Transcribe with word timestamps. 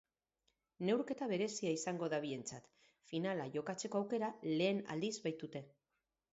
Neurketa 0.87 1.27
berezia 1.31 1.73
izango 1.81 2.09
da 2.15 2.21
bientzat, 2.25 2.71
finala 3.13 3.47
jokatzeko 3.59 4.03
aukera 4.03 4.33
lehen 4.51 4.85
aldiz 4.97 5.15
baitute. 5.31 5.67